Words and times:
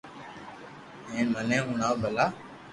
ھين 1.11 1.25
مني 1.33 1.57
ھڻاو 1.67 1.93
ڀلا 2.01 2.25